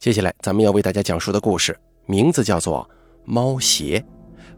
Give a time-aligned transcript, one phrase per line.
[0.00, 2.88] 接下来，咱们要为大家讲述的故事名字叫做
[3.26, 3.98] 《猫鞋》。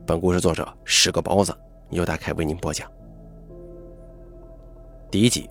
[0.06, 1.52] 本故事作者是个包子，
[1.90, 2.88] 由大凯为您播讲。
[5.10, 5.50] 第一集。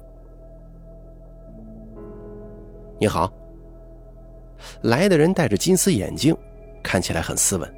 [2.97, 3.29] 你好，
[4.83, 6.33] 来的人戴着金丝眼镜，
[6.81, 7.75] 看起来很斯文。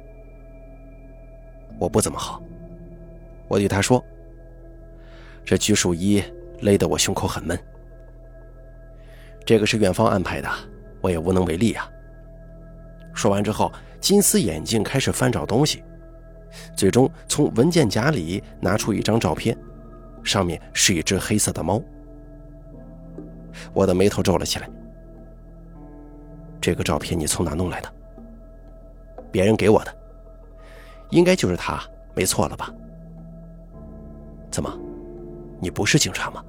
[1.80, 2.40] 我不怎么好，
[3.48, 4.00] 我对他说
[5.44, 6.22] ：“这拘束衣
[6.60, 7.58] 勒得我胸口很闷。
[9.44, 10.48] 这个是院方安排的，
[11.00, 11.90] 我也无能为力啊。”
[13.14, 15.82] 说完之后，金丝眼镜开始翻找东西，
[16.76, 19.56] 最终从文件夹里拿出一张照片，
[20.22, 21.80] 上面是一只黑色的猫。
[23.72, 24.68] 我的眉头皱了起来。
[26.60, 27.92] 这个照片你从哪弄来的？
[29.30, 29.96] 别人给我的，
[31.10, 31.82] 应该就是他，
[32.14, 32.72] 没错了吧？
[34.50, 34.72] 怎么，
[35.60, 36.42] 你不是警察吗？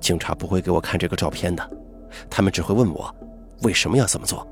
[0.00, 1.70] 警察不会给我看这个照片的，
[2.30, 3.14] 他们只会问我
[3.62, 4.46] 为什么要这么做。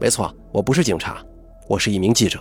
[0.00, 1.22] 没错，我不是警察，
[1.68, 2.40] 我是一名记者，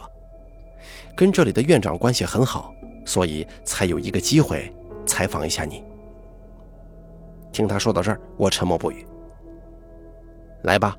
[1.14, 2.73] 跟这里的院长关系很好，
[3.06, 4.73] 所以才有一个机会
[5.06, 5.83] 采访一下你。
[7.52, 9.06] 听他说到这儿，我沉默不语。
[10.64, 10.95] 来吧，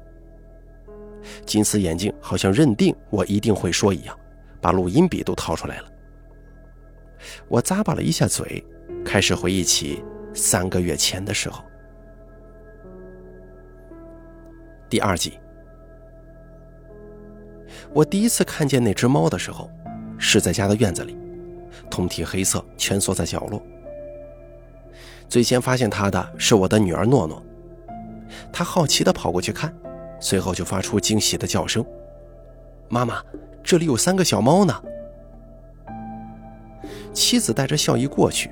[1.47, 4.15] 金丝眼镜好像认定我一定会说一样，
[4.61, 5.89] 把录音笔都掏出来了。
[7.49, 8.62] 我咂巴了一下嘴，
[9.03, 11.65] 开始回忆起三个月前的时候。
[14.91, 15.39] 第二集。
[17.93, 19.69] 我第一次看见那只猫的时候，
[20.17, 21.17] 是在家的院子里，
[21.91, 23.61] 通体黑色，蜷缩在角落。
[25.29, 27.43] 最先发现它的是我的女儿诺诺，
[28.53, 29.75] 她好奇地跑过去看，
[30.21, 31.85] 随后就发出惊喜的叫声
[32.89, 33.23] ：“妈妈，
[33.63, 34.83] 这里有三个小猫呢！”
[37.13, 38.51] 妻子带着笑意过去，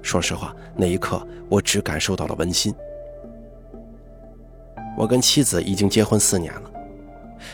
[0.00, 2.74] 说实话，那一刻我只感受到了温馨。
[4.96, 6.69] 我跟妻子已经结婚四年了。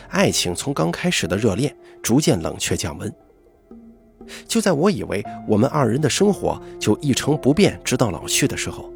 [0.09, 3.13] 爱情从刚开始的热恋逐渐冷却降温。
[4.45, 8.91] 就在我以为我们二人的生活就一成不变直到老去的时候，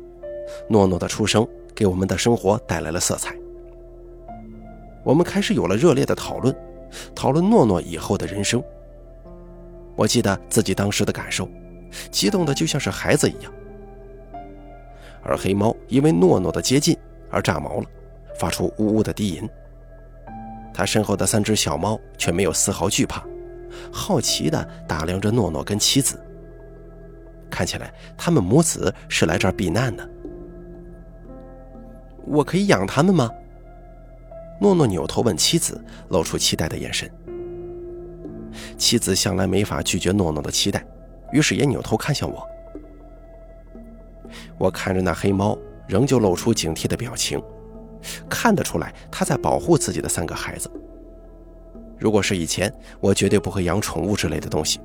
[0.69, 3.33] 诺诺的出生给我们的生活带来了色彩。
[5.03, 6.53] 我们开始有了热烈的讨论，
[7.15, 8.61] 讨论诺诺以后的人生。
[9.95, 11.47] 我记得自己当时的感受，
[12.11, 13.53] 激动的就像是孩子一样。
[15.23, 16.97] 而黑猫因为诺诺的接近
[17.29, 17.85] 而炸毛了，
[18.37, 19.49] 发出呜呜的低吟。
[20.73, 23.23] 他身后的三只小猫却没有丝毫惧怕，
[23.91, 26.19] 好奇地打量着诺诺跟妻子。
[27.49, 30.09] 看起来他们母子是来这儿避难的。
[32.25, 33.29] 我可以养他们吗？
[34.59, 37.09] 诺诺扭头问妻子，露出期待的眼神。
[38.77, 40.85] 妻子向来没法拒绝诺诺的期待，
[41.31, 42.47] 于是也扭头看向我。
[44.57, 45.57] 我看着那黑猫，
[45.87, 47.41] 仍旧露出警惕的表情。
[48.29, 50.69] 看得出来，他在保护自己的三个孩子。
[51.97, 54.79] 如果是以前，我绝对不会养宠物之类的东西。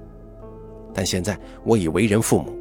[0.93, 2.57] 但现在，我已为人父母，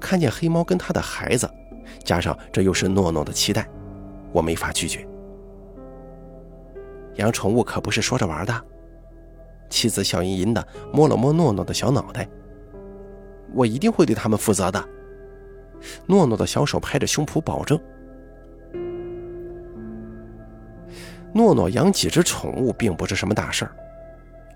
[0.00, 1.48] 看见黑猫跟他的孩子，
[2.04, 3.68] 加上这又是诺诺的期待，
[4.32, 5.06] 我没法拒绝。
[7.16, 8.64] 养宠物可不是说着玩的。
[9.70, 12.28] 妻子笑吟吟的摸了摸诺诺的小脑袋。
[13.54, 14.82] 我一定会对他们负责的。
[16.06, 17.78] 诺诺的小手拍着胸脯保证。
[21.32, 23.72] 诺诺养几只宠物并不是什么大事儿，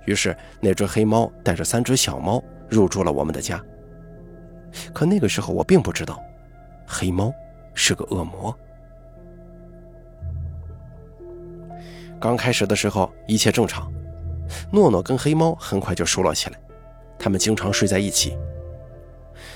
[0.06, 3.62] 于是那只黑猫带着三只小猫入住了我们的家。
[4.92, 6.18] 可那个时候我并不知道，
[6.86, 7.32] 黑猫
[7.74, 8.56] 是个恶魔。
[12.18, 13.92] 刚开始的时候一切正常，
[14.70, 16.58] 诺诺跟黑猫很快就熟络起来，
[17.18, 18.36] 他们经常睡在一起。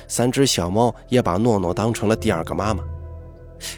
[0.09, 2.85] 三只小猫也把诺诺当成了第二个妈妈。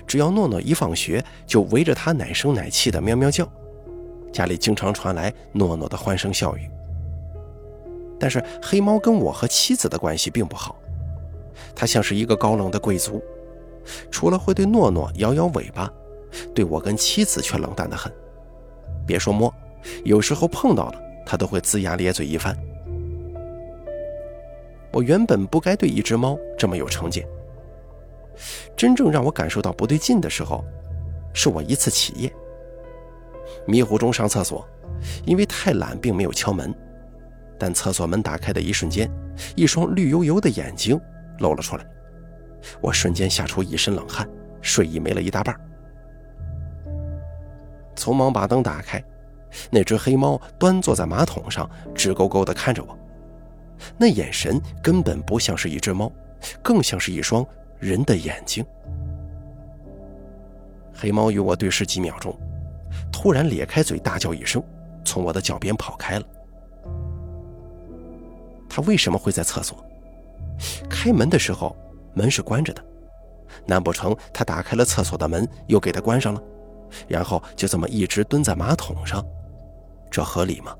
[0.07, 3.47] 只要诺诺一放学，就围着他奶声奶气的喵喵叫，
[4.33, 6.71] 家里经常传来诺诺的欢声笑语。
[8.19, 10.77] 但是黑猫跟我和妻子的关系并不好，
[11.75, 13.23] 它像是一个高冷的贵族，
[14.11, 15.89] 除了会对诺诺摇摇尾巴，
[16.55, 18.13] 对我跟妻子却冷淡的很。
[19.07, 19.55] 别说摸，
[20.05, 22.59] 有时候碰到了，它都会龇牙咧嘴一番。
[24.93, 27.25] 我原本不该对一只猫这么有成见。
[28.79, 30.65] 真正让我感受到不对劲的时候，
[31.35, 32.33] 是我一次起夜，
[33.67, 34.65] 迷糊中上厕所，
[35.27, 36.73] 因为太懒，并没有敲门，
[37.59, 39.11] 但厕所门打开的一瞬间，
[39.57, 40.99] 一双绿油油的眼睛
[41.41, 41.85] 露了出来，
[42.81, 44.29] 我瞬间吓出一身冷汗，
[44.63, 45.53] 睡意没了一大半。
[47.97, 49.03] 匆忙把灯打开，
[49.73, 52.97] 那只黑猫端坐在马桶上，直勾勾地看着我，
[53.99, 56.13] 那眼神根本不像是一只猫，
[56.63, 57.45] 更像是一双。
[57.79, 58.65] 人的眼睛，
[60.95, 62.37] 黑猫与我对视几秒钟，
[63.13, 64.63] 突然咧开嘴大叫一声，
[65.05, 66.27] 从我的脚边跑开了。
[68.69, 69.85] 他为什么会在厕所？
[70.91, 71.77] 开门的时候
[72.15, 72.85] 门是关着的，
[73.65, 76.43] 难不成他打开了厕所的门，又给他关上了，
[77.07, 79.25] 然后就这么一直蹲在马桶上？
[80.11, 80.75] 这合理吗？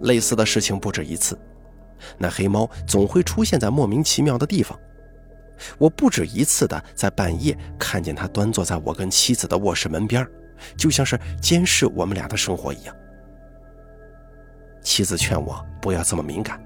[0.00, 1.38] 类似的事情不止一次，
[2.18, 4.78] 那黑猫总会出现在莫名其妙的地方。
[5.78, 10.26] 我不止一次的在半夜看见他端坐在我跟妻子的卧室门边，
[10.76, 12.94] 就像是监视我们俩的生活一样。
[14.82, 16.60] 妻子劝我不要这么敏感，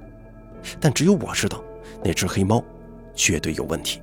[0.81, 1.63] 但只有我知道，
[2.03, 2.65] 那只黑猫
[3.15, 4.01] 绝对有问题。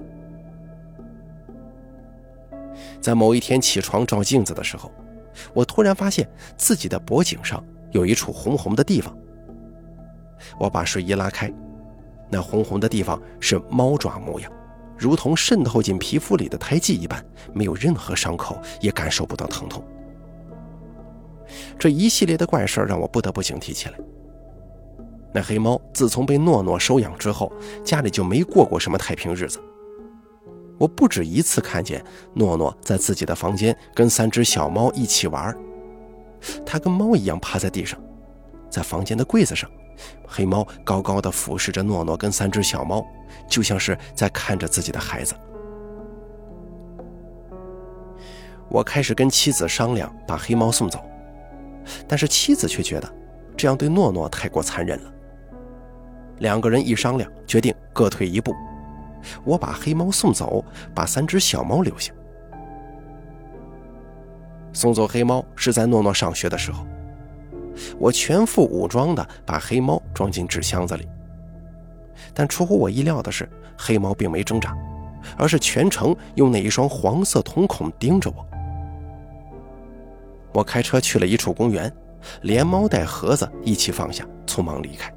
[3.01, 4.91] 在某一天起床照镜子的时候，
[5.53, 9.17] 我突然发现自己的脖颈上有一处红红的地方。
[10.59, 11.51] 我把睡衣拉开，
[12.29, 14.51] 那红红的地方是猫爪模样。
[14.97, 17.23] 如同渗透进皮肤里的胎记一般，
[17.53, 19.83] 没有任何伤口，也感受不到疼痛。
[21.77, 23.95] 这一系列的怪事让我不得不警惕起来。
[25.33, 27.51] 那黑猫自从被诺诺收养之后，
[27.83, 29.59] 家里就没过过什么太平日子。
[30.77, 32.03] 我不止一次看见
[32.33, 35.53] 诺诺在自己的房间跟三只小猫一起玩，
[36.65, 37.99] 它跟猫一样趴在地上，
[38.69, 39.69] 在房间的柜子上。
[40.27, 43.05] 黑猫高高的俯视着诺诺跟三只小猫，
[43.47, 45.35] 就像是在看着自己的孩子。
[48.67, 50.99] 我开始跟妻子商量把黑猫送走，
[52.07, 53.15] 但是妻子却觉得
[53.55, 55.13] 这样对诺诺太过残忍了。
[56.39, 58.53] 两个人一商量，决定各退一步。
[59.43, 60.63] 我把黑猫送走，
[60.93, 62.11] 把三只小猫留下。
[64.73, 66.85] 送走黑猫是在诺诺上学的时候。
[67.99, 71.07] 我全副武装的把黑猫装进纸箱子里，
[72.33, 74.75] 但出乎我意料的是，黑猫并没挣扎，
[75.37, 78.45] 而是全程用那一双黄色瞳孔盯着我。
[80.53, 81.91] 我开车去了一处公园，
[82.43, 85.13] 连猫带盒子一起放下，匆忙离开。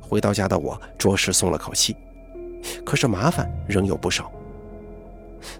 [0.00, 1.94] 回到家的我着实松了口气，
[2.84, 4.32] 可是麻烦仍有不少。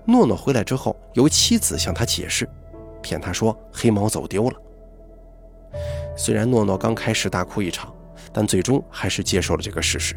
[0.05, 2.49] 诺诺回来之后，由妻子向他解释，
[3.03, 4.57] 骗他说黑猫走丢了。
[6.17, 7.95] 虽然诺诺刚开始大哭一场，
[8.33, 10.17] 但最终还是接受了这个事实。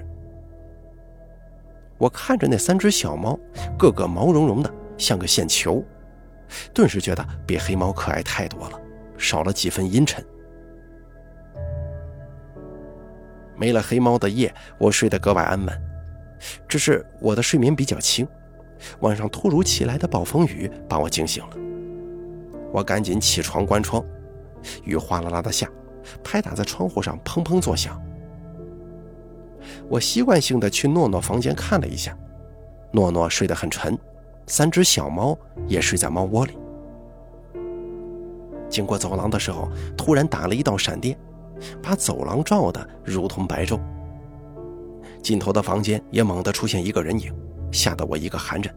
[1.98, 3.38] 我看着那三只小猫，
[3.78, 5.84] 个个毛茸茸的，像个线球，
[6.74, 8.82] 顿时觉得比黑猫可爱太多了，
[9.18, 10.26] 少了几分阴沉。
[13.58, 15.82] 没了黑猫的夜，我睡得格外安稳。
[16.70, 18.26] 只是我的睡眠比较轻，
[19.02, 21.58] 晚上突如其来的暴风雨把我惊醒了。
[22.72, 24.02] 我赶紧起床关窗，
[24.86, 25.70] 雨哗啦啦的下。
[26.24, 28.02] 拍打在窗户上，砰砰作响。
[29.88, 32.18] 我习惯性的去诺诺房间看了一下，
[32.92, 33.98] 诺诺睡得很沉，
[34.48, 35.38] 三只小猫
[35.68, 36.58] 也睡在猫窝里。
[38.70, 41.18] 经过走廊的时候，突然打了一道闪电，
[41.82, 43.80] 把走廊照得如同白昼。
[45.22, 47.34] 尽头的房间也猛地出现一个人影，
[47.72, 48.74] 吓得我一个寒颤。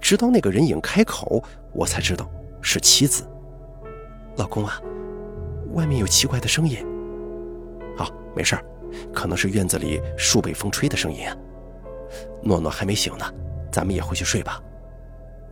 [0.00, 2.28] 直到那个人影开口，我才知道
[2.60, 3.24] 是妻子。
[4.36, 4.80] 老公啊。
[5.76, 6.84] 外面有奇怪的声音。
[7.96, 8.58] 好，没事
[9.12, 11.36] 可能是院子里树被风吹的声音啊。
[12.42, 13.24] 诺诺还没醒呢，
[13.70, 14.60] 咱们也回去睡吧。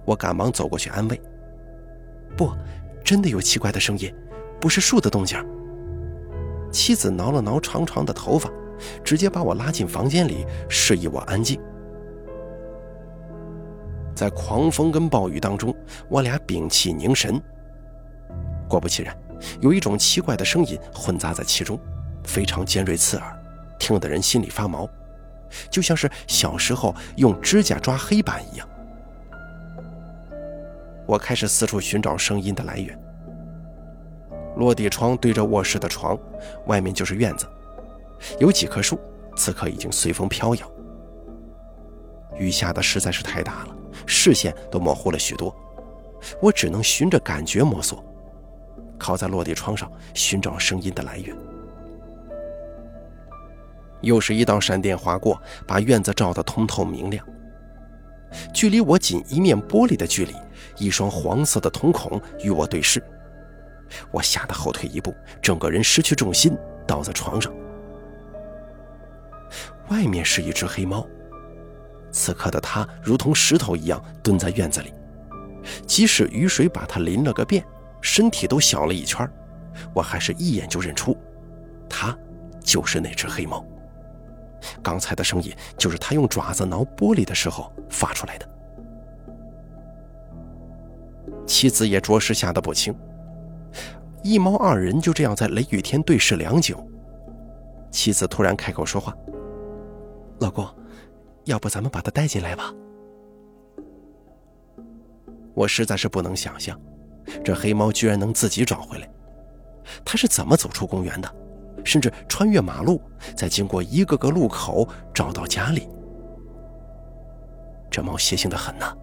[0.07, 1.21] 我赶忙走过去安慰。
[2.37, 2.51] 不，
[3.05, 4.13] 真的有奇怪的声音，
[4.59, 5.39] 不是树的动静。
[6.73, 8.51] 妻子挠了挠长长的头发，
[9.05, 11.61] 直接把我拉进房间里，示意我安静。
[14.15, 15.75] 在狂风跟暴雨当中，
[16.09, 17.41] 我俩屏气凝神。
[18.69, 19.17] 果不其然。
[19.61, 21.79] 有一种奇怪的声音混杂在其中，
[22.25, 23.43] 非常尖锐刺耳，
[23.79, 24.89] 听得人心里发毛，
[25.71, 28.69] 就像是小时候用指甲抓黑板一样。
[31.07, 32.99] 我开始四处寻找声音的来源。
[34.57, 36.17] 落地窗对着卧室的床，
[36.67, 37.47] 外面就是院子，
[38.39, 38.99] 有几棵树，
[39.37, 40.73] 此刻已经随风飘摇。
[42.39, 45.55] 雨下的实在是太大了，视线都模糊了许多，
[46.41, 48.03] 我只能循着感觉摸索。
[48.99, 51.37] 靠在落地窗上寻找声音的来源，
[54.01, 57.25] 又是一道闪电划过，把院子照得通透明亮。
[58.53, 60.35] 距离我仅一面玻璃的距离，
[60.79, 63.03] 一双黄色的瞳孔与我对视，
[64.11, 67.53] 我吓得后退一步，整个人失去重心，倒在床上。
[69.89, 71.07] 外面是一只黑猫，
[72.11, 74.93] 此刻的它如同石头一样蹲在院子里，
[75.87, 77.65] 即使雨水把它淋了个遍。
[78.05, 79.27] 身体都小了一圈，
[79.95, 81.17] 我还是一眼就认出，
[81.89, 82.15] 它
[82.63, 83.65] 就是那只黑猫。
[84.83, 88.47] 刚才的声音就是它用爪子挠玻璃的时候发出来的。
[91.47, 92.95] 妻子也着实吓得不轻。
[94.23, 96.87] 一猫二人就这样在雷雨天对视良久。
[97.91, 99.17] 妻子突然开口说话
[100.41, 100.69] ：“老公，
[101.45, 102.71] 要不咱们把他带进来吧？”
[105.55, 106.79] 我实在是不能想象，
[107.45, 109.09] 这黑猫居然能自己找回来。
[110.05, 111.35] 它是怎么走出公园的？
[111.85, 113.03] 甚至穿越马路，
[113.37, 115.89] 再经过一个个路口找到家里？
[117.91, 118.97] 这猫邪性的很呐！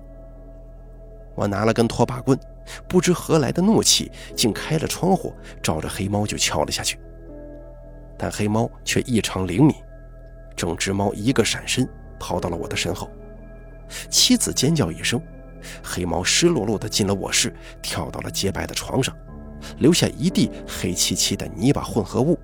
[1.36, 2.38] 我拿了根拖把棍，
[2.88, 7.00] 不知何来的怒气，竟开了窗户，照着黑猫就敲了下去。
[8.18, 9.76] 但黑猫却异常灵敏，
[10.56, 11.88] 整只猫一个闪身
[12.20, 13.10] 跑到了我的身后。
[14.10, 15.22] 妻子尖叫一声，
[15.84, 19.16] 黑猫湿漉漉的进了卧室，跳到了洁白的床上，
[19.80, 22.38] 留下一地黑漆漆的泥巴混合物。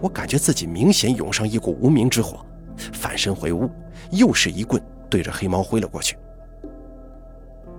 [0.00, 2.44] 我感觉自己明显涌上一股无名之火，
[2.92, 3.70] 反身回屋，
[4.10, 6.16] 又是一棍对着黑猫挥了过去。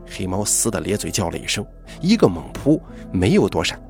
[0.05, 1.65] 黑猫嘶的咧嘴叫了一声，
[2.01, 3.81] 一个猛扑，没有躲闪，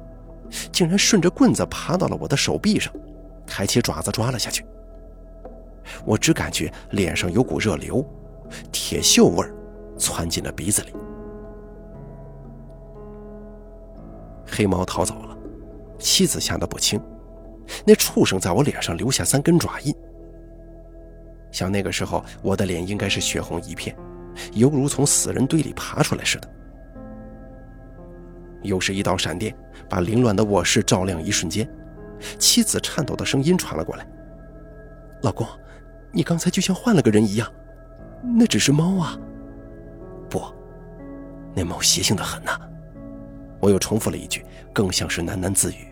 [0.71, 2.93] 竟然顺着棍子爬到了我的手臂上，
[3.45, 4.63] 抬起爪子抓了下去。
[6.05, 8.05] 我只感觉脸上有股热流，
[8.71, 9.53] 铁锈味儿
[9.97, 10.93] 窜进了鼻子里。
[14.45, 15.37] 黑猫逃走了，
[15.97, 17.01] 妻子吓得不轻。
[17.85, 19.95] 那畜生在我脸上留下三根爪印，
[21.51, 23.95] 想那个时候我的脸应该是血红一片，
[24.53, 26.49] 犹如从死人堆里爬出来似的。
[28.63, 29.55] 又是一道闪电，
[29.89, 31.67] 把凌乱的卧室照亮一瞬间，
[32.37, 34.05] 妻子颤抖的声音传了过来
[35.23, 35.47] ：“老公，
[36.11, 37.49] 你刚才就像换了个人一样，
[38.23, 39.17] 那只是猫啊。
[40.29, 40.41] ”“不，
[41.53, 42.59] 那猫邪性的很呐。”
[43.59, 45.87] 我又重复了一句，更像是喃喃自语。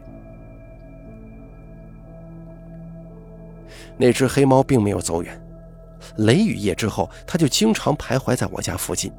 [3.96, 5.40] 那只黑猫并没有走远，
[6.18, 9.12] 雷雨夜之后，它就经常徘徊在我家附近。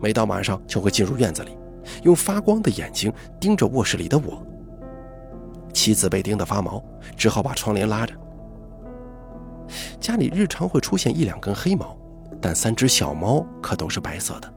[0.00, 1.56] 每到晚上，就会进入院子里，
[2.02, 4.44] 用发光的眼睛盯着卧室里的我。
[5.72, 6.84] 妻子被盯得发毛，
[7.16, 8.12] 只好把窗帘拉着。
[10.00, 11.96] 家里日常会出现一两根黑毛，
[12.40, 14.52] 但三只小猫可都是白色的。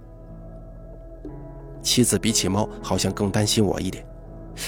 [1.82, 4.06] 妻子比起猫，好像更担心我一点，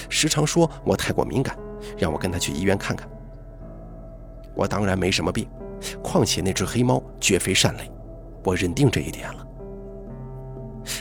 [0.10, 1.58] 时常说我太过敏感，
[1.98, 3.08] 让我跟她去医院看看。
[4.56, 5.48] 我当然没什么病，
[6.04, 7.92] 况且那只黑猫绝非善类，
[8.44, 9.48] 我认定这一点了。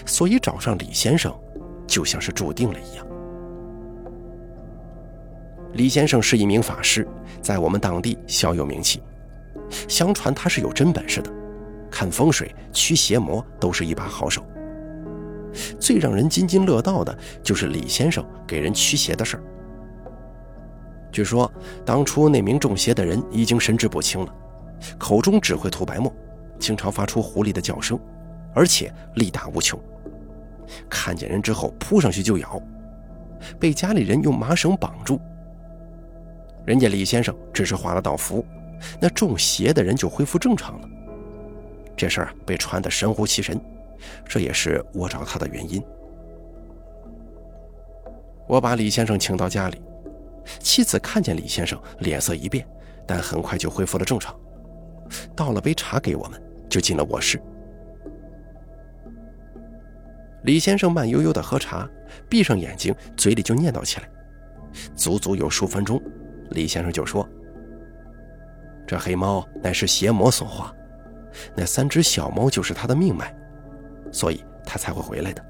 [0.07, 1.35] 所以找上李先生，
[1.87, 3.07] 就像是注定了一样。
[5.73, 7.09] 李先生是一名法师，
[7.41, 9.03] 在我们当地小有名气。
[9.89, 11.31] 相传他是有真本事的，
[11.91, 14.45] 看风水、驱邪魔都是一把好手。
[15.79, 19.43] 最让人津津乐道的就是李先生给人驱邪的事儿。
[21.11, 21.51] 据说
[21.85, 24.35] 当初那名中邪的人已经神志不清了，
[24.99, 26.11] 口中只会吐白沫，
[26.59, 27.99] 经常发出狐狸的叫声，
[28.55, 29.79] 而且力大无穷。
[30.89, 32.59] 看见人之后扑上去就咬，
[33.61, 35.21] 被家里人用麻绳绑住。
[36.65, 38.43] 人家李先生只是画了道符，
[39.01, 40.89] 那中邪的人就恢复正常了。
[41.97, 43.61] 这事儿被传得神乎其神，
[44.25, 45.83] 这也是我找他的原因。
[48.49, 49.81] 我把李先生请到家里。
[50.59, 52.67] 妻子看见李先生，脸色一变，
[53.07, 54.35] 但很快就恢复了正常。
[55.37, 57.41] 倒了杯茶给我们，就进了卧室。
[60.43, 61.89] 李先生慢悠悠地喝茶，
[62.29, 64.09] 闭上眼睛，嘴里就念叨起来。
[64.97, 66.03] 足足有数分钟，
[66.51, 67.29] 李先生就说
[68.93, 70.71] ：“这黑猫乃是邪魔所化，
[71.57, 73.35] 那三只小猫就是他的命脉，
[74.13, 75.43] 所以他才会回来的。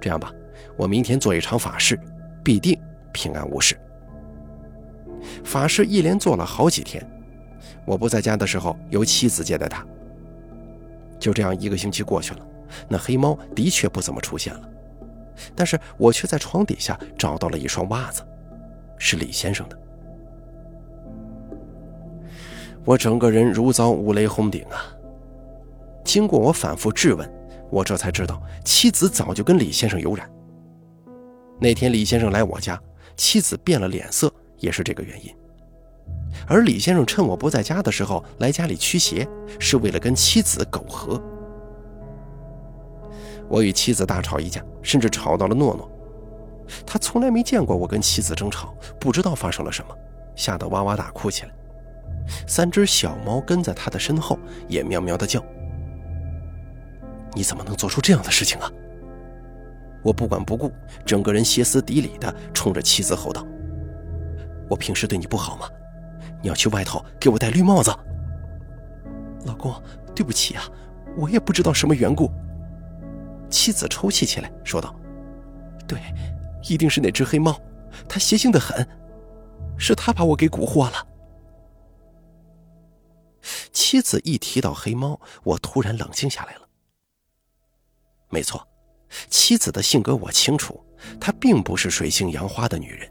[0.00, 0.32] 这样吧，
[0.76, 1.98] 我明天做一场法事，
[2.44, 2.80] 必定。”
[3.10, 3.76] 平安无事。
[5.42, 7.04] 法事一连做了好几天，
[7.84, 9.84] 我不在家的时候，由妻子接待他。
[11.18, 12.46] 就这样一个星期过去了，
[12.88, 14.70] 那黑猫的确不怎么出现了，
[15.56, 18.22] 但是我却在床底下找到了一双袜子，
[18.96, 19.76] 是李先生的。
[22.88, 24.80] 我整个人如遭五雷轰顶啊！
[26.02, 27.30] 经过我反复质问，
[27.68, 30.26] 我这才知道妻子早就跟李先生有染。
[31.60, 32.80] 那天李先生来我家。
[33.14, 35.34] 妻子变了脸色，也是这个原因。
[36.46, 39.28] 而李先生趁我不在家的时候来家里驱邪，
[39.58, 41.20] 是为了跟妻子苟合。
[43.48, 45.90] 我与妻子大吵一架，甚至吵到了诺诺。
[46.86, 49.94] 他从来没见过我跟妻子争吵，不知道发生了什么，
[50.36, 51.52] 吓得哇哇大哭起来。
[52.46, 55.42] 三只小猫跟在他的身后，也喵喵的叫。
[57.34, 58.70] 你怎么能做出这样的事情啊？
[60.02, 60.72] 我不管不顾，
[61.04, 63.44] 整个人歇斯底里的冲着妻子吼道
[64.70, 65.68] ：“我平时对你不好吗？
[66.40, 67.90] 你要去外头给我戴绿帽子。”
[69.44, 69.74] 老公，
[70.14, 70.64] 对不起啊，
[71.16, 72.30] 我也不知道什么缘故。
[73.50, 74.94] 妻子抽泣起来，说道
[75.86, 75.98] ：“对，
[76.68, 77.60] 一定是那只黑猫，
[78.08, 78.86] 它邪性的很，
[79.76, 81.06] 是它把我给蛊惑了。”
[83.78, 86.68] 妻子一提到黑猫，我突然冷静下来了。
[88.28, 88.66] 没错，
[89.30, 90.84] 妻子的性格我清楚，
[91.20, 93.08] 她并不是水性杨花的女人。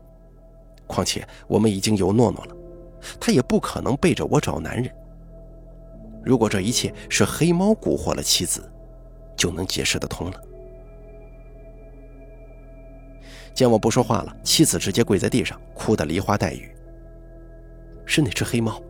[0.86, 2.56] 况且我们已经有诺诺了，
[3.18, 4.94] 她也不可能背着我找男人。
[6.22, 8.70] 如果这一切是黑猫蛊惑了妻子，
[9.38, 10.44] 就能解释得通了。
[13.54, 16.70] 见我不说话了，妻子直接跪在地上，哭得梨花带雨。
[18.06, 18.82] 是那只黑猫，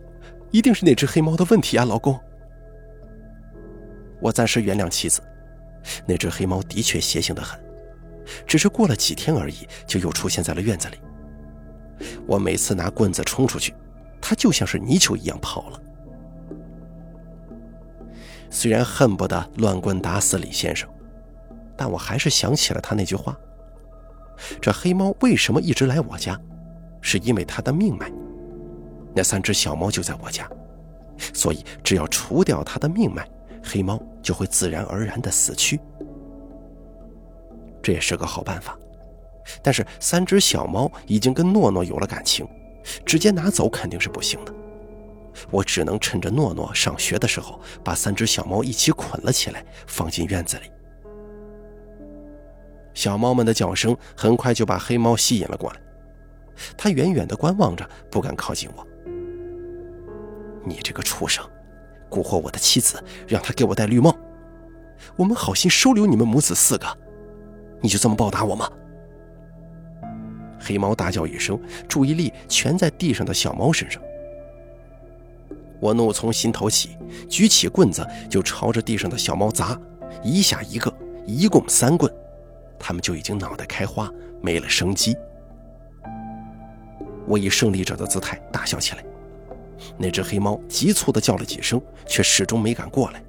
[0.51, 2.19] 一定是那只黑猫的问题啊，老公。
[4.19, 5.21] 我暂时原谅妻子，
[6.05, 7.59] 那只黑猫的确邪性的很，
[8.45, 10.97] 只是过了几天而已，就又出现在了院子里。
[12.25, 13.73] 我每次拿棍子冲出去，
[14.21, 15.81] 它就像是泥鳅一样跑了。
[18.49, 20.89] 虽然恨不得乱棍打死李先生，
[21.75, 23.37] 但我还是想起了他那句话：
[24.61, 26.39] 这黑猫为什么一直来我家？
[27.01, 28.11] 是因为它的命脉。
[29.17, 30.47] 那三只小猫就在我家，
[31.33, 33.27] 所以只要除掉它的命脉，
[33.63, 35.79] 黑猫就会自然而然的死去。
[37.81, 38.77] 这也是个好办法。
[39.63, 42.47] 但是三只小猫已经跟诺诺有了感情，
[43.03, 44.53] 直接拿走肯定是不行的。
[45.49, 50.69] 我只能趁着诺诺上学的时候，把三只小猫一起捆了起来，放进院子里。
[52.93, 55.79] 小猫们的叫声很快就把黑猫吸引了过来，
[56.77, 58.85] 它远远地观望着，不敢靠近我。
[60.67, 61.43] 你这个畜生，
[62.09, 64.15] 蛊惑我的妻子，让她给我戴绿帽，
[65.15, 66.85] 我们好心收留你们母子四个，
[67.81, 68.69] 你就这么报答我吗？
[70.59, 74.01] 黑猫大叫一声，注意力全在地上的小猫身上。
[75.79, 76.97] 我怒从心头起，
[77.29, 79.79] 举起棍子就朝着地上的小猫砸，
[80.23, 80.93] 一下一个，
[81.25, 82.11] 一共三棍，
[82.79, 85.15] 它们就已经脑袋开花，没了生机。
[87.27, 89.03] 我以胜利者的姿态大笑起来。
[89.97, 93.23] 那只黑猫急促地叫了几声，却始终没敢过来，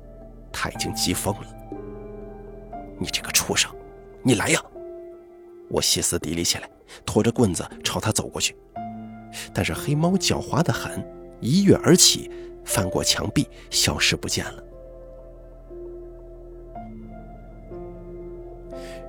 [0.52, 1.46] 它已经急疯了。
[2.98, 3.70] 你这个畜生，
[4.22, 4.60] 你来呀！
[5.70, 6.68] 我歇斯底里起来，
[7.04, 8.56] 拖着棍子朝他走过去，
[9.52, 11.06] 但是黑猫狡猾得很，
[11.40, 12.30] 一跃而起，
[12.64, 14.64] 翻过墙壁，消失不见了。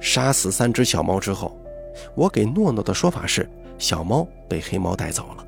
[0.01, 1.57] 杀死三只小猫之后，
[2.15, 5.45] 我给诺诺的说法是，小猫被黑猫带走了。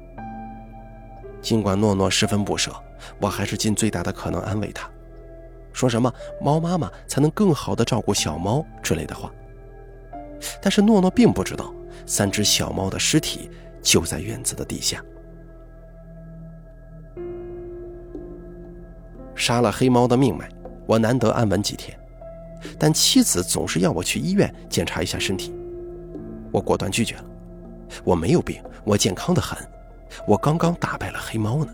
[1.41, 2.71] 尽管诺诺十分不舍，
[3.19, 4.89] 我还是尽最大的可能安慰他，
[5.73, 9.31] 说什么“猫妈妈才能更好的照顾小猫”之类的话。
[10.61, 11.73] 但是诺诺并不知道，
[12.05, 13.49] 三只小猫的尸体
[13.81, 15.03] 就在院子的地下。
[19.35, 20.47] 杀了黑猫的命脉，
[20.85, 21.97] 我难得安稳几天，
[22.77, 25.51] 但妻子总是要我去医院检查一下身体，
[26.51, 27.25] 我果断拒绝了。
[28.03, 29.57] 我没有病，我健康的很，
[30.27, 31.73] 我刚刚打败了黑猫呢。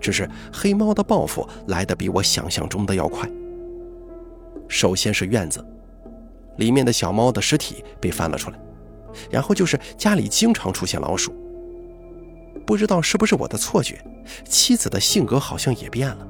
[0.00, 3.28] 只是黑猫的报复来得比我想象中的要快。
[4.68, 5.64] 首先是院子。
[6.56, 8.58] 里面的小猫的尸体被翻了出来，
[9.30, 11.32] 然后就是家里经常出现老鼠。
[12.66, 14.04] 不知道是不是我的错觉，
[14.44, 16.28] 妻子的性格好像也变了。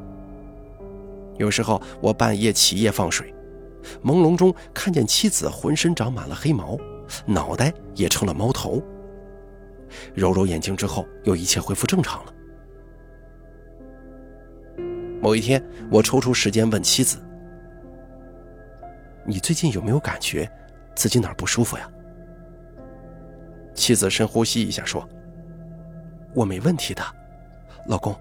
[1.38, 3.34] 有时候我半夜起夜放水，
[4.04, 6.78] 朦胧中看见妻子浑身长满了黑毛，
[7.26, 8.80] 脑袋也成了猫头。
[10.14, 12.34] 揉揉眼睛之后，又一切恢复正常了。
[15.20, 17.18] 某一天，我抽出时间问妻子。
[19.24, 20.50] 你最近有没有感觉
[20.96, 21.88] 自己哪儿不舒服呀？
[23.74, 25.08] 妻子深呼吸一下，说
[26.34, 27.02] ：“我没问题的，
[27.86, 28.14] 老公，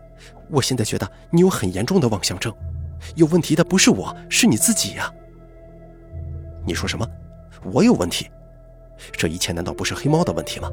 [0.49, 2.53] 我现在觉得你有很严重的妄想症，
[3.15, 5.11] 有问题的不是我，是你自己呀。”
[6.65, 7.05] 你说什么？
[7.63, 8.29] 我有问题？
[9.13, 10.69] 这一切难道不是黑猫的问题吗？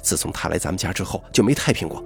[0.00, 2.02] 自从他来咱们家之后就没太平过，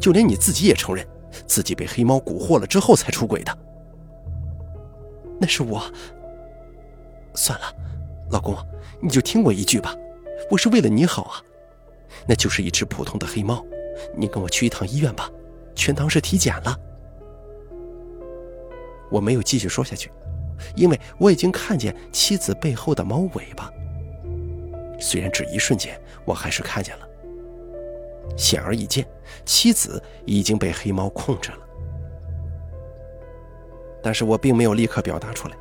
[0.00, 1.06] 就连你自己也承认
[1.46, 3.58] 自己被黑猫蛊惑了之后才出轨的。
[5.40, 5.82] 那是我。
[7.34, 7.66] 算了，
[8.30, 8.56] 老公，
[9.00, 9.94] 你就听我一句吧，
[10.50, 11.42] 我是为了你好啊。
[12.26, 13.62] 那就是一只普通的黑猫，
[14.16, 15.30] 你跟我去一趟医院吧，
[15.74, 16.74] 全当是体检了。
[19.10, 20.10] 我没有继续说下去，
[20.74, 23.70] 因为我已经看见妻子背后的猫尾巴。
[24.98, 27.08] 虽然只一瞬间，我还是看见了。
[28.36, 29.06] 显而易见，
[29.44, 31.58] 妻子已经被黑猫控制了。
[34.02, 35.56] 但是我并没有立刻表达出来。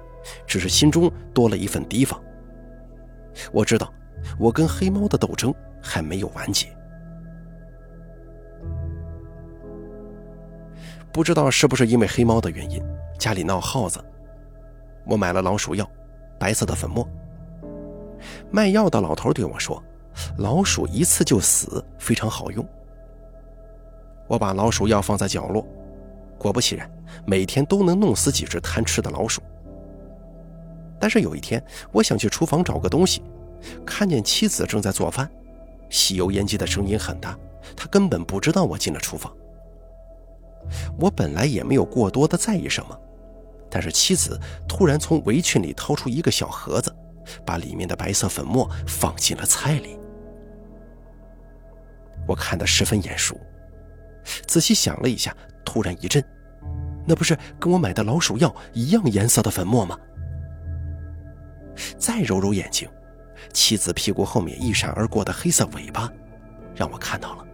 [0.48, 2.20] 只是心中多了一份提防。
[3.52, 3.94] 我知道，
[4.40, 6.68] 我跟黑猫的斗争还没有完结。
[11.12, 12.84] 不知道是不是因为黑猫的原因，
[13.20, 14.04] 家里闹耗子。
[15.06, 15.88] 我买了老鼠药，
[16.40, 17.08] 白色的粉末。
[18.52, 19.82] 卖药的老头对我说
[20.38, 22.66] ：“老鼠一次就死，非常好用。”
[24.28, 25.66] 我把老鼠药放在角落，
[26.38, 26.90] 果不其然，
[27.26, 29.42] 每天都能弄死几只贪吃的老鼠。
[31.00, 33.22] 但是有一天，我想去厨房找个东西，
[33.86, 35.30] 看见妻子正在做饭，
[35.90, 37.38] 吸油烟机的声音很大，
[37.76, 39.32] 她根本不知道我进了厨房。
[40.98, 43.00] 我本来也没有过多的在意什么，
[43.70, 46.92] 但是妻子突然从围裙里掏出一个小盒子，
[47.46, 49.98] 把里面的白色粉末放进了菜里。
[52.28, 53.40] 我看得十分眼熟，
[54.48, 56.24] 仔细想了一下，突然一震，
[57.06, 59.98] 那不是跟我买的老鼠药一样颜色的粉末吗？
[61.98, 62.90] 再揉揉眼睛，
[63.54, 66.12] 妻子屁股后面一闪而过的黑色尾巴，
[66.76, 67.46] 让我看到了。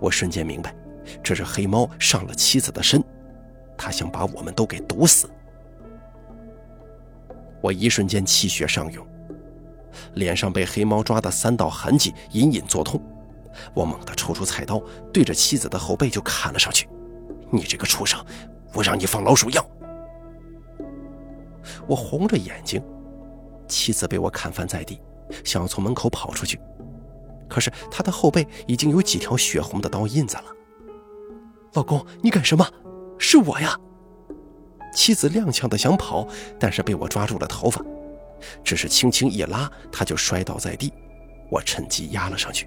[0.00, 0.74] 我瞬间明白。
[1.22, 3.00] 这只黑猫上了妻子的身，
[3.78, 5.30] 它想把我们都给毒死。
[7.66, 9.04] 我一瞬间气血上涌，
[10.14, 13.02] 脸上被黑猫抓的三道痕迹隐隐作痛。
[13.74, 14.80] 我猛地抽出菜刀，
[15.12, 16.88] 对着妻子的后背就砍了上去。
[17.50, 18.24] 你这个畜生，
[18.72, 19.68] 我让你放老鼠药！
[21.88, 22.80] 我红着眼睛，
[23.66, 25.00] 妻子被我砍翻在地，
[25.42, 26.60] 想要从门口跑出去，
[27.48, 30.44] 可是她的后背已经有几条血红的刀印子了。
[31.72, 32.64] 老公，你干什么？
[33.18, 33.76] 是我呀！
[34.96, 36.26] 妻子踉跄的想跑，
[36.58, 37.84] 但是被我抓住了头发，
[38.64, 40.90] 只是轻轻一拉，她就摔倒在地。
[41.50, 42.66] 我趁机压了上去。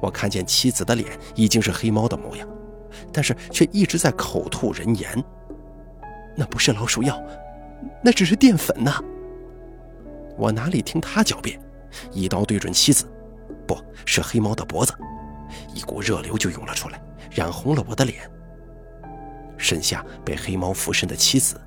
[0.00, 2.48] 我看见妻子的脸已经是黑猫的模样，
[3.12, 5.22] 但是却一直在口吐人言。
[6.34, 7.22] 那不是老鼠药，
[8.02, 8.98] 那只是淀粉呐！
[10.38, 11.60] 我哪里听他狡辩，
[12.10, 13.06] 一刀对准妻子，
[13.66, 14.94] 不是黑猫的脖子。
[15.74, 17.00] 一股热流就涌了出来，
[17.30, 18.28] 染红了我的脸。
[19.66, 21.60] 身下被黑猫附身的妻子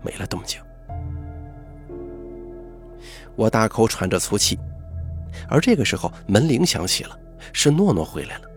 [0.00, 0.58] 没了动静。
[3.36, 4.58] 我大口喘着粗气，
[5.50, 7.18] 而这个时候门铃响起了，
[7.52, 8.48] 是诺诺回来了。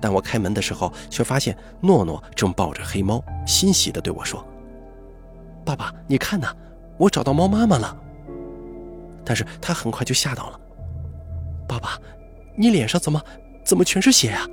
[0.00, 4.46] 但我开门的时候，却发现诺诺正抱着黑猫，欣喜地对我说
[5.66, 6.54] ：“爸爸，你看呐，
[6.96, 7.96] 我找到猫妈妈了。”
[9.26, 10.60] 但是他很快就吓到了
[11.66, 11.98] ：“爸爸，
[12.56, 13.20] 你脸上怎么？”
[13.62, 14.48] 怎么全是血啊！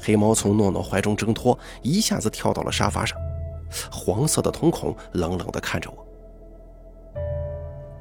[0.00, 3.18] 黑猫从诺诺怀中挣脱，一下子跳到了沙发上，
[3.90, 6.06] 黄色的瞳孔冷冷地看着我。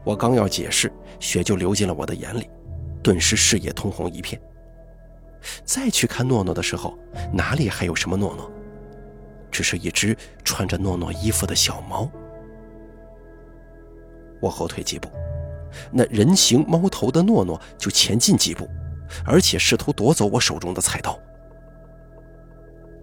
[0.05, 2.49] 我刚要解释，血就流进了我的眼里，
[3.03, 4.41] 顿时视野通红一片。
[5.65, 6.97] 再去看诺诺的时候，
[7.33, 8.51] 哪里还有什么诺诺？
[9.51, 12.09] 只是一只穿着诺诺衣服的小猫。
[14.41, 15.09] 我后退几步，
[15.91, 18.67] 那人形猫头的诺诺就前进几步。
[19.25, 21.17] 而且试图夺走我手中的菜刀。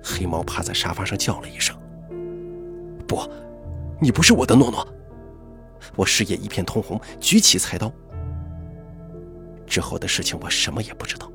[0.05, 1.75] 黑猫趴在沙发上叫了一声
[3.09, 3.27] ：“不，
[4.01, 4.87] 你不是我的诺诺！”
[5.97, 7.91] 我视野一片通红，举起菜刀。
[9.67, 11.31] 之后的事情我什么也不知道，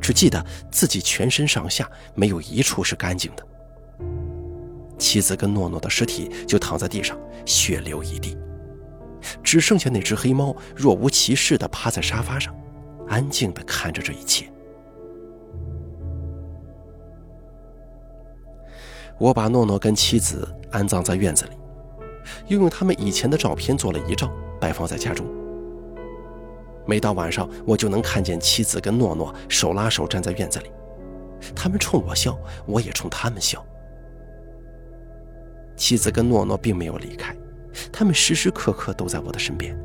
[0.00, 3.46] 只记得自己全身上下没有一处是干净的。
[4.98, 8.36] 妻子跟诺诺的尸体就躺在地上，血流一地，
[9.42, 12.54] 只剩下那只黑猫若无其事地趴在沙发上。
[13.08, 14.51] 安静的看着这一切，
[19.18, 21.52] 我把诺诺跟妻子安葬在院子里，
[22.48, 25.26] 又用他们以前的照片做了遗照，摆放在家中。
[26.84, 30.70] 每到晚上，我就能看见妻子跟诺诺手拉手站在院子里，
[31.54, 33.64] 他们冲我笑，我也冲他们笑。
[35.76, 37.36] 妻子跟诺诺并没有离开，
[37.92, 39.78] 他们时时刻刻都在我的身边。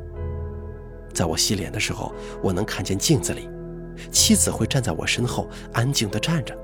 [1.14, 2.12] 在我洗脸的时候，
[2.42, 3.48] 我能看见镜子里，
[4.10, 6.56] 妻子会站在我身后，安静地站着，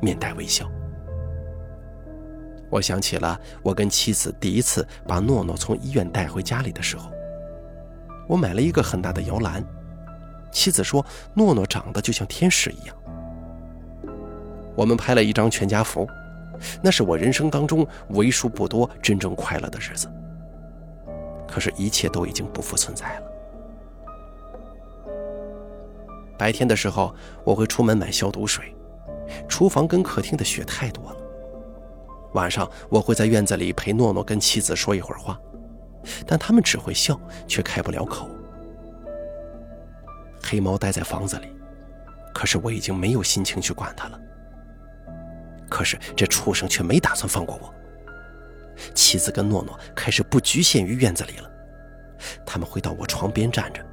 [0.00, 0.70] 面带微笑。
[2.70, 7.10] 我想起了我跟妻子第一次把诺诺从医院带回家里的时候，
[8.28, 9.62] 我买了一个很大的摇篮，
[10.52, 11.04] 妻子说
[11.34, 12.96] 诺诺长得就像天使一样。
[14.76, 16.08] 我们拍了一张全家福，
[16.80, 20.08] 那是我人生当中为数不多真正快乐的日子。
[21.46, 23.26] 可是，一切都已经不复存在了。
[26.38, 27.12] 白天的时候，
[27.44, 28.72] 我会出门买消毒水。
[29.48, 31.19] 厨房跟客厅的血太多了。
[32.32, 35.38] 晚上，我会在院子里陪诺诺跟妻子说一会儿话，
[36.26, 38.28] 但他们只会笑，却开不了口。
[40.42, 41.48] 黑猫待在房子里，
[42.34, 44.20] 可是我已经没有心情去管它了。
[45.68, 47.72] 可是这畜生却没打算放过我。
[48.94, 51.50] 妻子跟诺诺开始不局限于院子里了，
[52.46, 53.84] 他们会到我床边站着，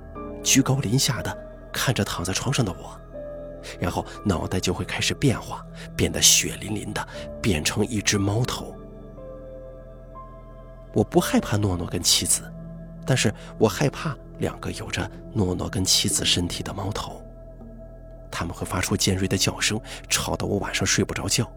[0.43, 1.47] 居高临下的。
[1.73, 2.99] 看着躺在床上的我，
[3.79, 7.07] 然后脑袋就会开始变化，变得血淋淋的，
[7.41, 8.75] 变成一只猫头。
[10.93, 12.41] 我不害怕诺诺跟妻子，
[13.05, 17.21] 但是我害怕两个有着诺诺跟妻子身体的猫头，
[18.31, 21.49] 他们会发出尖锐的叫声，吵得我晚上睡不着觉。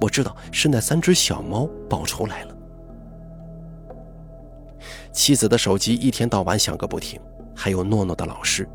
[0.00, 2.56] 我知道是那三只小猫报仇来了。
[5.12, 7.20] 妻子的手机一天到晚响个不停，
[7.54, 8.68] 还有诺诺的老师，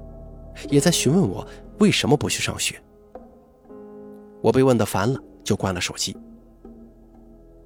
[0.70, 1.46] 也在询问我
[1.82, 2.80] 为什么不去上学。
[4.40, 6.16] 我被问得烦了，就关了手机。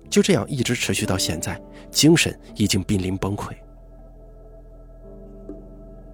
[0.09, 3.53] 就这样一直持续到现在，精神已经濒临崩溃。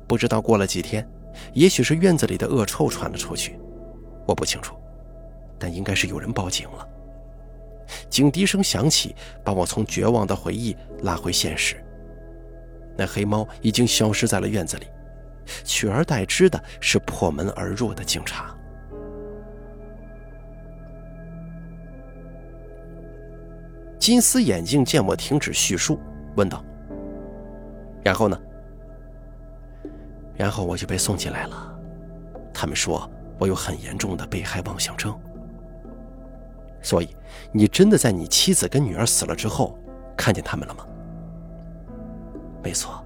[0.08, 1.08] 不知道过了几天，
[1.54, 3.60] 也许是院子里的恶臭传了出去，
[4.28, 4.76] 我不清楚，
[5.60, 6.88] 但应该是有人报警了。
[8.10, 11.76] 警笛声响起，把我从绝望的回忆拉回现实。
[12.98, 14.88] 那黑猫已经消失在了院子里，
[15.64, 18.56] 取而代之的是破门而入的警察。
[24.00, 26.00] 金丝眼镜见我停止叙述，
[26.36, 26.64] 问道
[28.04, 28.40] ：“然后呢？”
[30.36, 31.80] 然后我就被送进来了。
[32.54, 35.16] 他们说我有很严重的被害妄想症。
[36.82, 37.16] 所以，
[37.52, 39.78] 你真的在你妻子跟女儿死了之后
[40.18, 40.84] 看见他们了吗？
[42.64, 43.06] 没错，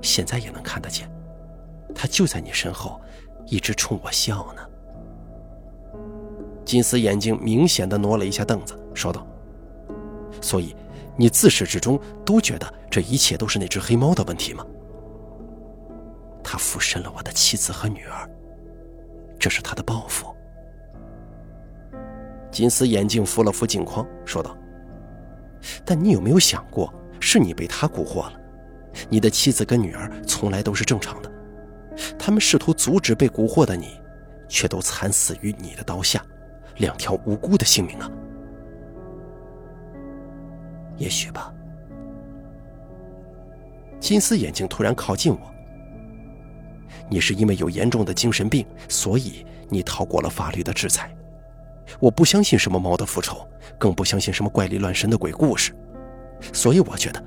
[0.00, 1.10] 现在也能看得见，
[1.94, 3.00] 他就在你身后，
[3.46, 4.62] 一直冲我笑呢。
[6.64, 9.26] 金丝眼睛明显的挪了一下凳子，说道。
[10.40, 10.74] 所以，
[11.16, 14.66] 你自始至终都觉得这一切都是那只黑猫的问题吗？
[16.42, 18.28] 他附身了我的妻子和女儿，
[19.38, 20.26] 这是他的报复。
[22.50, 24.56] 金丝眼镜扶了扶镜框，说道
[25.84, 28.40] ：“但你有没有想过，是你被他蛊惑了？
[29.08, 31.30] 你的妻子跟女儿从来都是正常的，
[32.18, 34.00] 他们试图阻止被蛊惑的你，
[34.48, 36.24] 却都惨死于你的刀下，
[36.76, 38.10] 两条无辜的性命啊！”
[40.96, 41.52] 也许吧。
[43.98, 45.40] 金丝眼睛突然靠近我。
[47.08, 51.14] 你是因为有严重的精神病，所以你逃过了法律的制裁。
[52.00, 53.46] 我不相信什么猫的复仇，
[53.78, 55.72] 更不相信什么怪力乱神的鬼故事。
[56.52, 57.24] 所以我觉得，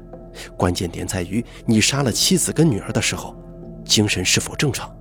[0.58, 3.36] 关键点在于你杀了妻子跟女儿的时候，
[3.90, 4.96] 精神是否正常。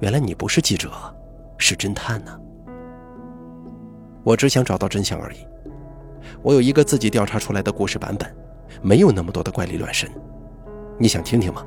[0.00, 0.90] 原来你不是记者，
[1.58, 2.36] 是侦探呢。
[4.24, 5.46] 我只想找到真相而已。
[6.42, 8.34] 我有一个自己调查出来的故事版本，
[8.80, 10.10] 没有那么多的怪力乱神，
[10.98, 11.64] 你想听听吗？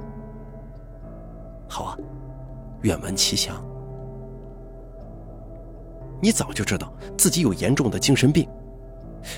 [1.70, 1.98] 好啊，
[2.82, 3.64] 愿闻其详。
[6.20, 8.50] 你早就知道自己有严重的精神病，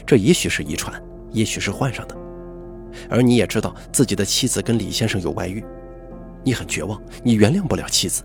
[0.05, 0.99] 这也许是遗传，
[1.31, 2.16] 也许是患上的，
[3.09, 5.63] 而你也知道自己的妻子跟李先生有外遇，
[6.43, 8.23] 你很绝望，你原谅不了妻子，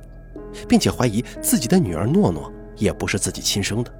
[0.69, 3.93] 并且怀疑自己的女儿诺诺也不是自己亲生的。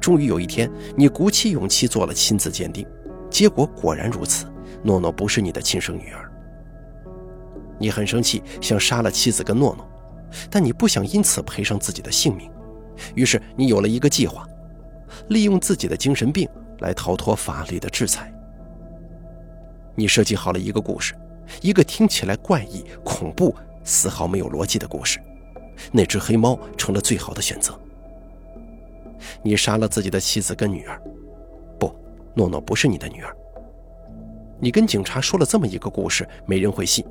[0.00, 2.86] 终于有一天，你鼓起勇气做了亲子鉴定，
[3.30, 4.46] 结果果然如此，
[4.82, 6.30] 诺诺不是你的亲生女儿。
[7.78, 9.88] 你很生气，想杀了妻子跟诺诺，
[10.50, 12.50] 但你不想因此赔上自己的性命，
[13.14, 14.46] 于是你有了一个计划，
[15.28, 16.48] 利用自己的精神病
[16.80, 18.32] 来逃脱法律的制裁。
[19.94, 21.14] 你设计好了一个故事，
[21.60, 25.20] 一个听起来怪异、恐怖、丝毫没有逻辑的故事，
[25.90, 27.78] 那只黑猫成了最好的选择。
[29.42, 31.00] 你杀了自己的妻子跟女儿，
[31.78, 31.94] 不，
[32.34, 33.36] 诺诺不是你的女儿。
[34.58, 37.04] 你跟警察说了这么一个故事，没人会信，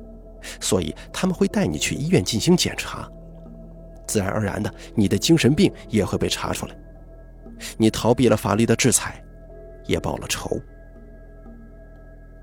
[0.60, 3.08] 所以他们会带你去医院进行检查，
[4.06, 6.74] 自然而然的，你的精神病也会被查出来。
[7.76, 9.22] 你逃避了法律的制裁，
[9.86, 10.60] 也报了仇。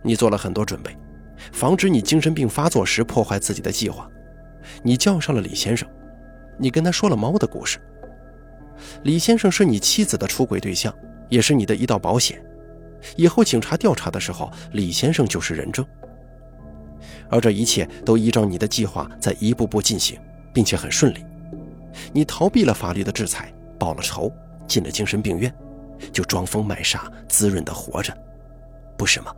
[0.01, 0.95] 你做了很多准备，
[1.51, 4.09] 防止你精神病发作时破坏自己的计划。
[4.83, 5.87] 你叫上了李先生，
[6.57, 7.79] 你跟他说了猫的故事。
[9.03, 10.93] 李先生是你妻子的出轨对象，
[11.29, 12.41] 也是你的一道保险。
[13.15, 15.85] 以后警察调查的时候，李先生就是人证。
[17.29, 20.19] 而这一切都依照你的计划在一步步进行，
[20.53, 21.25] 并且很顺利。
[22.11, 24.31] 你逃避了法律的制裁，报了仇，
[24.67, 25.53] 进了精神病院，
[26.11, 28.15] 就装疯卖傻，滋润的活着，
[28.97, 29.33] 不是吗？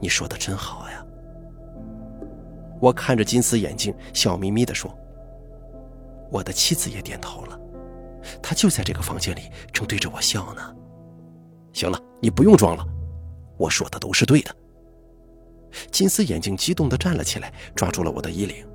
[0.00, 1.04] 你说的真好呀！
[2.80, 4.96] 我看着金丝眼镜，笑眯眯地说。
[6.30, 7.58] 我的妻子也点头了，
[8.42, 10.76] 她就在这个房间里，正对着我笑呢。
[11.72, 12.86] 行了，你不用装了，
[13.56, 14.54] 我说的都是对的。
[15.90, 18.66] 金丝眼镜激动地站了起来，抓住了我的衣领。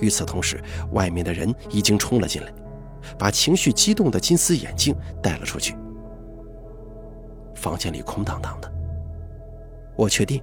[0.00, 2.52] 与此同时，外面的人已经冲了进来，
[3.18, 5.76] 把情绪激动的金丝眼镜带了出去。
[7.54, 8.71] 房间里空荡荡的，
[9.94, 10.42] 我确定，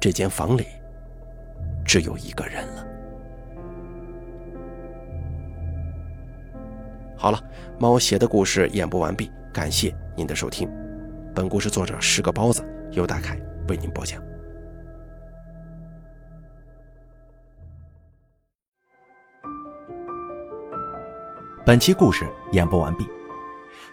[0.00, 0.66] 这间房里
[1.84, 2.86] 只有一个人了。
[7.16, 7.38] 好了，
[7.78, 10.68] 猫写的故事演播完毕，感谢您的收听。
[11.34, 13.38] 本故事作者是个包子，由大凯
[13.68, 14.22] 为您播讲。
[21.66, 23.06] 本期故事演播完毕。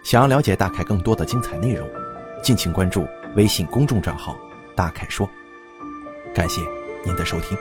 [0.02, 1.86] 想要了解大凯更多的精彩内容，
[2.42, 4.34] 敬请关注微信公众账号
[4.78, 5.28] “大凯说”。
[6.32, 6.60] 感谢
[7.04, 7.58] 您的收听。